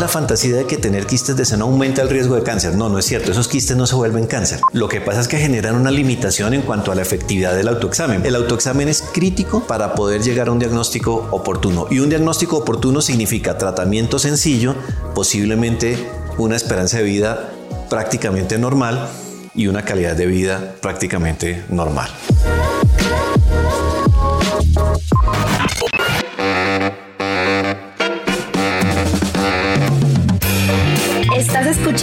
[0.00, 2.76] la fantasía de que tener quistes de seno aumenta el riesgo de cáncer.
[2.76, 3.32] No, no es cierto.
[3.32, 4.60] Esos quistes no se vuelven cáncer.
[4.72, 8.24] Lo que pasa es que generan una limitación en cuanto a la efectividad del autoexamen.
[8.24, 11.86] El autoexamen es crítico para poder llegar a un diagnóstico oportuno.
[11.90, 14.74] Y un diagnóstico oportuno significa tratamiento sencillo,
[15.14, 15.96] posiblemente
[16.38, 17.52] una esperanza de vida
[17.88, 19.08] prácticamente normal
[19.54, 22.10] y una calidad de vida prácticamente normal.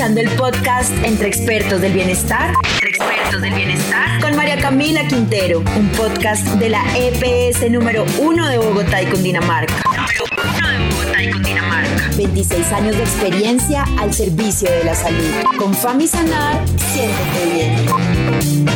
[0.01, 2.55] El podcast Entre Expertos del Bienestar.
[4.19, 9.75] Con María Camila Quintero, un podcast de la EPS número uno de Bogotá y Cundinamarca.
[9.91, 10.23] Número
[10.57, 12.09] uno de Bogotá y Cundinamarca.
[12.17, 15.23] 26 años de experiencia al servicio de la salud.
[15.59, 16.59] Con Fami Sanar,
[16.91, 18.70] siéntete bien.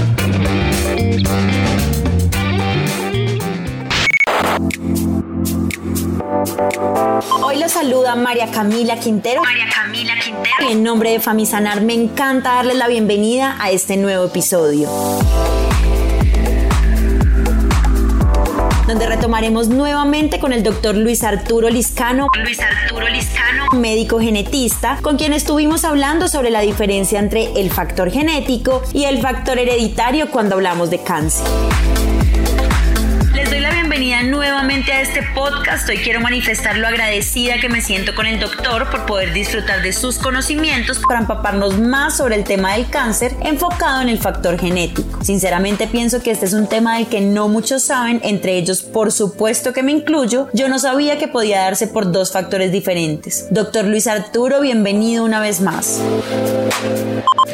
[7.85, 9.43] Saluda María Camila Quintero.
[9.43, 10.71] María Camila Quintero.
[10.71, 14.89] En nombre de Famisanar me encanta darles la bienvenida a este nuevo episodio.
[18.87, 25.17] donde retomaremos nuevamente con el doctor Luis Arturo Liscano, Luis Arturo Liscano, médico genetista, con
[25.17, 30.53] quien estuvimos hablando sobre la diferencia entre el factor genético y el factor hereditario cuando
[30.53, 31.47] hablamos de cáncer.
[33.97, 35.87] Bienvenida nuevamente a este podcast.
[35.87, 39.93] Hoy quiero manifestar lo agradecida que me siento con el doctor por poder disfrutar de
[39.93, 45.14] sus conocimientos para empaparnos más sobre el tema del cáncer enfocado en el factor genético.
[45.25, 49.11] Sinceramente pienso que este es un tema del que no muchos saben, entre ellos por
[49.11, 50.49] supuesto que me incluyo.
[50.53, 53.47] Yo no sabía que podía darse por dos factores diferentes.
[53.49, 55.99] Doctor Luis Arturo, bienvenido una vez más.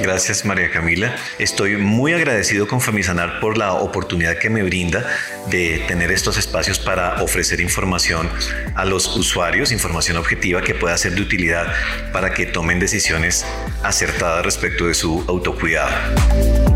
[0.03, 1.16] Gracias María Camila.
[1.39, 5.06] Estoy muy agradecido con Famisanar por la oportunidad que me brinda
[5.50, 8.30] de tener estos espacios para ofrecer información
[8.75, 11.67] a los usuarios, información objetiva que pueda ser de utilidad
[12.11, 13.45] para que tomen decisiones
[13.81, 16.70] acertadas respecto de su autocuidado.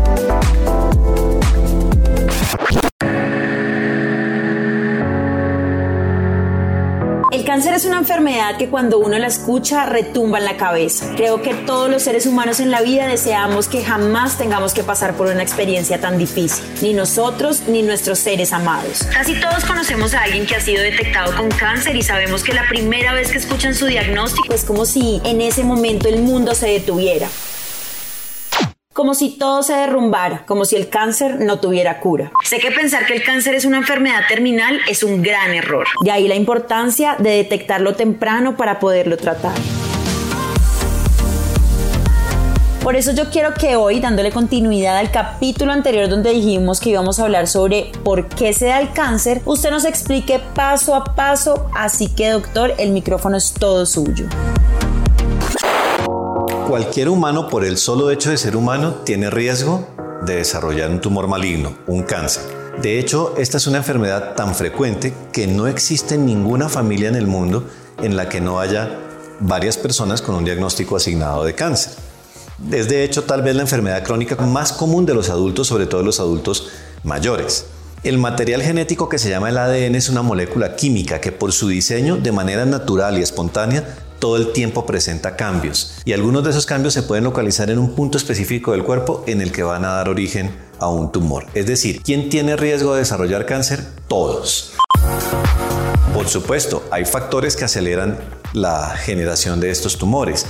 [7.56, 11.14] Cáncer es una enfermedad que cuando uno la escucha retumba en la cabeza.
[11.16, 15.16] Creo que todos los seres humanos en la vida deseamos que jamás tengamos que pasar
[15.16, 19.04] por una experiencia tan difícil, ni nosotros ni nuestros seres amados.
[19.10, 22.68] Casi todos conocemos a alguien que ha sido detectado con cáncer y sabemos que la
[22.68, 26.68] primera vez que escuchan su diagnóstico es como si en ese momento el mundo se
[26.68, 27.26] detuviera
[28.96, 32.32] como si todo se derrumbara, como si el cáncer no tuviera cura.
[32.42, 35.86] Sé que pensar que el cáncer es una enfermedad terminal es un gran error.
[36.02, 39.52] De ahí la importancia de detectarlo temprano para poderlo tratar.
[42.82, 47.18] Por eso yo quiero que hoy, dándole continuidad al capítulo anterior donde dijimos que íbamos
[47.18, 51.68] a hablar sobre por qué se da el cáncer, usted nos explique paso a paso.
[51.74, 54.26] Así que doctor, el micrófono es todo suyo.
[56.66, 59.86] Cualquier humano, por el solo hecho de ser humano, tiene riesgo
[60.26, 62.42] de desarrollar un tumor maligno, un cáncer.
[62.82, 67.28] De hecho, esta es una enfermedad tan frecuente que no existe ninguna familia en el
[67.28, 67.68] mundo
[68.02, 68.98] en la que no haya
[69.38, 71.92] varias personas con un diagnóstico asignado de cáncer.
[72.72, 76.02] Es de hecho tal vez la enfermedad crónica más común de los adultos, sobre todo
[76.02, 76.70] los adultos
[77.04, 77.66] mayores.
[78.02, 81.68] El material genético que se llama el ADN es una molécula química que por su
[81.68, 86.66] diseño de manera natural y espontánea todo el tiempo presenta cambios y algunos de esos
[86.66, 89.92] cambios se pueden localizar en un punto específico del cuerpo en el que van a
[89.92, 91.46] dar origen a un tumor.
[91.54, 93.84] Es decir, ¿quién tiene riesgo de desarrollar cáncer?
[94.08, 94.72] Todos.
[96.14, 98.18] Por supuesto, hay factores que aceleran
[98.52, 100.46] la generación de estos tumores.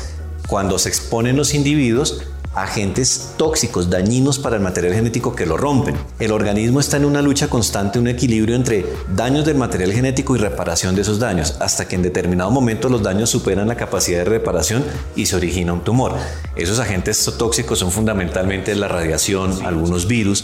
[0.49, 2.23] Cuando se exponen los individuos,
[2.57, 5.95] agentes tóxicos, dañinos para el material genético que lo rompen.
[6.19, 10.39] El organismo está en una lucha constante, un equilibrio entre daños del material genético y
[10.39, 14.25] reparación de esos daños, hasta que en determinado momento los daños superan la capacidad de
[14.25, 14.85] reparación
[15.15, 16.15] y se origina un tumor.
[16.57, 20.43] Esos agentes tóxicos son fundamentalmente la radiación, algunos virus,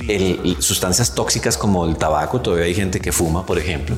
[0.59, 3.97] sustancias tóxicas como el tabaco, todavía hay gente que fuma, por ejemplo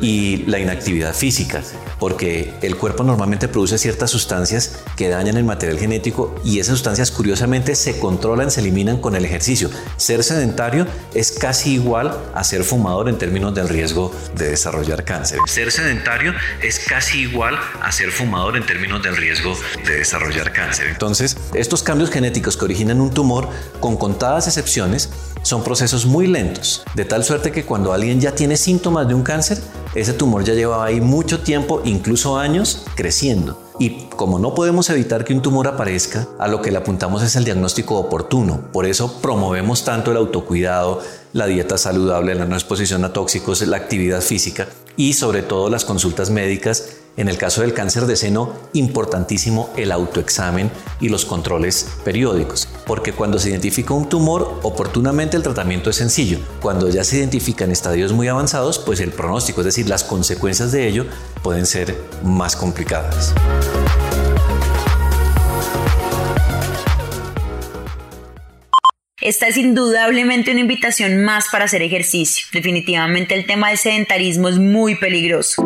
[0.00, 1.62] y la inactividad física,
[1.98, 7.10] porque el cuerpo normalmente produce ciertas sustancias que dañan el material genético y esas sustancias
[7.10, 9.70] curiosamente se controlan, se eliminan con el ejercicio.
[9.96, 15.38] Ser sedentario es casi igual a ser fumador en términos del riesgo de desarrollar cáncer.
[15.46, 19.56] Ser sedentario es casi igual a ser fumador en términos del riesgo
[19.86, 20.88] de desarrollar cáncer.
[20.88, 23.48] Entonces, estos cambios genéticos que originan un tumor,
[23.80, 25.10] con contadas excepciones,
[25.42, 29.22] son procesos muy lentos, de tal suerte que cuando alguien ya tiene síntomas de un
[29.22, 29.58] cáncer,
[30.00, 33.60] ese tumor ya llevaba ahí mucho tiempo, incluso años, creciendo.
[33.80, 37.36] Y como no podemos evitar que un tumor aparezca, a lo que le apuntamos es
[37.36, 38.60] el diagnóstico oportuno.
[38.72, 41.00] Por eso promovemos tanto el autocuidado,
[41.38, 45.84] la dieta saludable, la no exposición a tóxicos, la actividad física y sobre todo las
[45.84, 46.96] consultas médicas.
[47.16, 50.70] En el caso del cáncer de seno, importantísimo el autoexamen
[51.00, 56.38] y los controles periódicos, porque cuando se identifica un tumor, oportunamente el tratamiento es sencillo.
[56.60, 60.70] Cuando ya se identifica en estadios muy avanzados, pues el pronóstico, es decir, las consecuencias
[60.70, 61.06] de ello,
[61.42, 63.34] pueden ser más complicadas.
[69.28, 72.46] Esta es indudablemente una invitación más para hacer ejercicio.
[72.50, 75.62] Definitivamente el tema del sedentarismo es muy peligroso.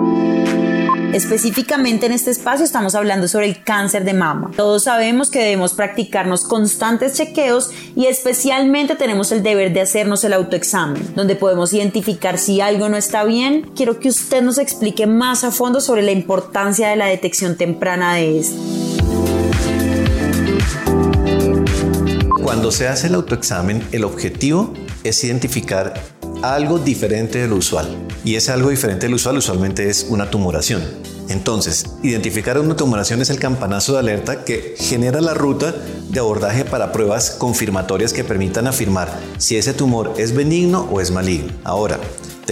[1.13, 4.51] Específicamente en este espacio estamos hablando sobre el cáncer de mama.
[4.57, 10.33] Todos sabemos que debemos practicarnos constantes chequeos y especialmente tenemos el deber de hacernos el
[10.33, 13.71] autoexamen, donde podemos identificar si algo no está bien.
[13.77, 18.17] Quiero que usted nos explique más a fondo sobre la importancia de la detección temprana
[18.17, 18.92] de esto.
[22.53, 25.95] Cuando se hace el autoexamen, el objetivo es identificar
[26.43, 27.89] algo diferente de lo usual.
[28.27, 30.83] Y ese algo diferente del usual usualmente es una tumoración.
[31.31, 35.75] Entonces, identificar una tumoración es el campanazo de alerta que genera la ruta
[36.11, 41.11] de abordaje para pruebas confirmatorias que permitan afirmar si ese tumor es benigno o es
[41.11, 41.55] maligno.
[41.65, 42.01] Ahora,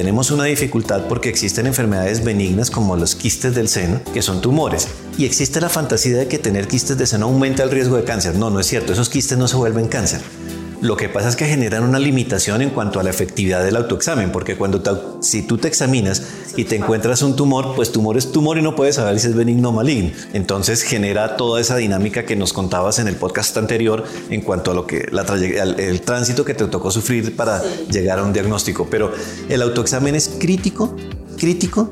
[0.00, 4.88] tenemos una dificultad porque existen enfermedades benignas como los quistes del seno, que son tumores.
[5.18, 8.34] Y existe la fantasía de que tener quistes de seno aumenta el riesgo de cáncer.
[8.34, 10.22] No, no es cierto, esos quistes no se vuelven cáncer.
[10.80, 14.32] Lo que pasa es que generan una limitación en cuanto a la efectividad del autoexamen,
[14.32, 16.22] porque cuando si tú te examinas
[16.56, 19.34] y te encuentras un tumor, pues tumor es tumor y no puedes saber si es
[19.34, 20.12] benigno o maligno.
[20.32, 24.74] Entonces genera toda esa dinámica que nos contabas en el podcast anterior en cuanto a
[24.74, 28.88] lo que la el, tránsito que te tocó sufrir para llegar a un diagnóstico.
[28.90, 29.12] Pero
[29.50, 30.96] el autoexamen es crítico,
[31.36, 31.90] crítico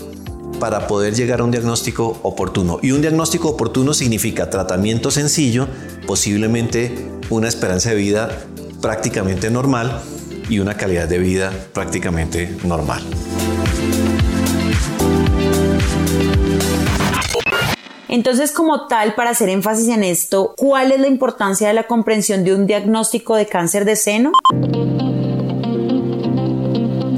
[0.61, 2.81] para poder llegar a un diagnóstico oportuno.
[2.82, 5.69] Y un diagnóstico oportuno significa tratamiento sencillo,
[6.06, 8.31] posiblemente una esperanza de vida
[8.80, 10.00] prácticamente normal
[10.48, 13.02] y una calidad de vida prácticamente normal.
[18.08, 22.42] Entonces, como tal, para hacer énfasis en esto, ¿cuál es la importancia de la comprensión
[22.42, 24.32] de un diagnóstico de cáncer de seno?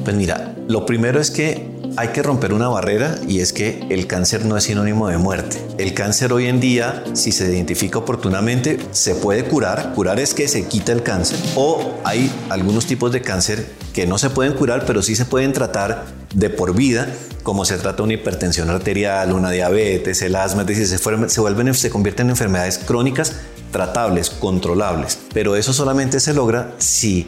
[0.05, 4.07] Pues mira, lo primero es que hay que romper una barrera y es que el
[4.07, 5.61] cáncer no es sinónimo de muerte.
[5.79, 9.93] El cáncer hoy en día, si se identifica oportunamente, se puede curar.
[9.95, 11.39] Curar es que se quita el cáncer.
[11.57, 15.53] O hay algunos tipos de cáncer que no se pueden curar, pero sí se pueden
[15.53, 17.09] tratar de por vida,
[17.43, 20.99] como se trata una hipertensión arterial, una diabetes, el asma, es decir, se,
[21.29, 23.35] se, vuelven, se convierten en enfermedades crónicas
[23.73, 25.19] tratables, controlables.
[25.33, 27.27] Pero eso solamente se logra si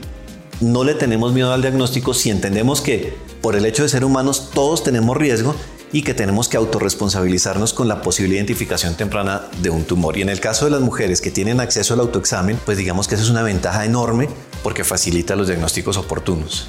[0.62, 4.50] no le tenemos miedo al diagnóstico, si entendemos que por el hecho de ser humanos
[4.54, 5.54] todos tenemos riesgo
[5.92, 10.16] y que tenemos que autorresponsabilizarnos con la posible identificación temprana de un tumor.
[10.16, 13.16] Y en el caso de las mujeres que tienen acceso al autoexamen, pues digamos que
[13.16, 14.28] eso es una ventaja enorme
[14.62, 16.68] porque facilita los diagnósticos oportunos.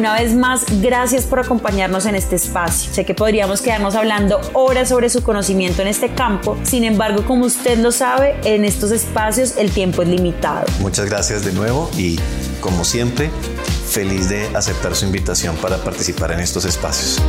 [0.00, 2.90] Una vez más, gracias por acompañarnos en este espacio.
[2.90, 7.44] Sé que podríamos quedarnos hablando horas sobre su conocimiento en este campo, sin embargo, como
[7.44, 10.64] usted lo sabe, en estos espacios el tiempo es limitado.
[10.78, 12.18] Muchas gracias de nuevo y,
[12.62, 13.30] como siempre,
[13.90, 17.20] feliz de aceptar su invitación para participar en estos espacios.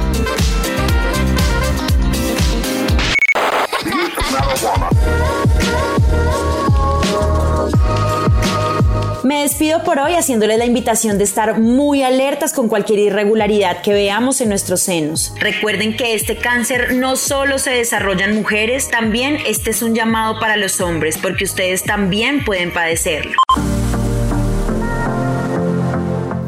[9.62, 14.42] Despido por hoy haciéndoles la invitación de estar muy alertas con cualquier irregularidad que veamos
[14.42, 15.36] en nuestros senos.
[15.40, 20.40] Recuerden que este cáncer no solo se desarrolla en mujeres, también este es un llamado
[20.40, 23.34] para los hombres, porque ustedes también pueden padecerlo.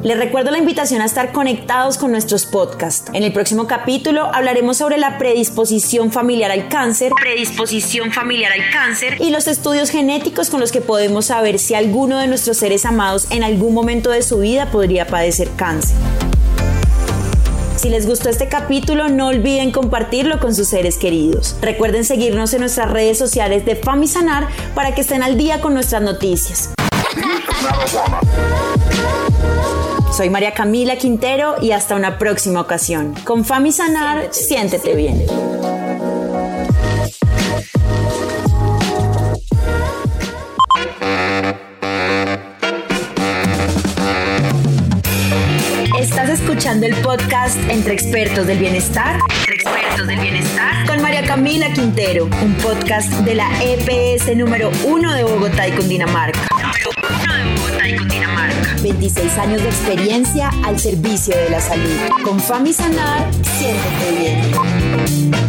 [0.03, 3.09] Les recuerdo la invitación a estar conectados con nuestros podcasts.
[3.13, 9.15] En el próximo capítulo hablaremos sobre la predisposición familiar al cáncer, predisposición familiar al cáncer
[9.21, 13.27] y los estudios genéticos con los que podemos saber si alguno de nuestros seres amados
[13.31, 15.95] en algún momento de su vida podría padecer cáncer.
[17.77, 21.55] Si les gustó este capítulo, no olviden compartirlo con sus seres queridos.
[21.61, 26.01] Recuerden seguirnos en nuestras redes sociales de Famisanar para que estén al día con nuestras
[26.01, 26.71] noticias.
[30.15, 33.15] Soy María Camila Quintero y hasta una próxima ocasión.
[33.23, 35.25] Con Fami Sanar, siéntete, bien.
[45.99, 49.19] Estás escuchando el podcast Entre Expertos del Bienestar.
[49.39, 50.85] Entre Expertos del Bienestar.
[50.85, 56.39] Con María Camila Quintero, un podcast de la EPS número uno de Bogotá y Cundinamarca.
[56.51, 58.32] Número uno de Bogotá y Cundinamarca.
[58.83, 61.89] 26 años de experiencia al servicio de la salud.
[62.25, 65.42] Con Fami Sanar, siéntete bien.